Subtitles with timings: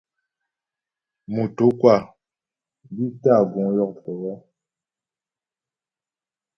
[1.33, 1.95] Motǒkwâ
[2.93, 4.11] bi tâ guŋ yókpə.